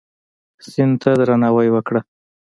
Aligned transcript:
سیند 0.69 0.93
ته 1.01 1.09
درناوی 1.19 1.69
وکړه. 1.71 2.01